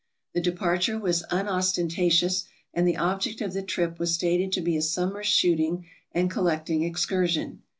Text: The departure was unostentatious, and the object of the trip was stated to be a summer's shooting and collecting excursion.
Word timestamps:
The 0.33 0.41
departure 0.41 0.97
was 0.97 1.23
unostentatious, 1.29 2.45
and 2.73 2.87
the 2.87 2.97
object 2.97 3.39
of 3.39 3.53
the 3.53 3.61
trip 3.61 3.99
was 3.99 4.11
stated 4.11 4.51
to 4.53 4.61
be 4.61 4.75
a 4.75 4.81
summer's 4.81 5.27
shooting 5.27 5.85
and 6.11 6.27
collecting 6.27 6.81
excursion. 6.81 7.61